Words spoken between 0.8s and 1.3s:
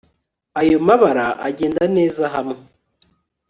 mabara